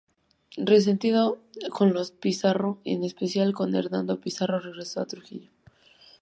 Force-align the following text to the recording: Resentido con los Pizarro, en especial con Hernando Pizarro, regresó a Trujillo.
Resentido 0.57 1.37
con 1.69 1.93
los 1.93 2.09
Pizarro, 2.09 2.79
en 2.85 3.03
especial 3.03 3.53
con 3.53 3.75
Hernando 3.75 4.19
Pizarro, 4.19 4.59
regresó 4.59 4.99
a 5.01 5.05
Trujillo. 5.05 5.51